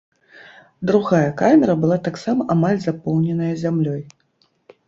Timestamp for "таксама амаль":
2.09-2.79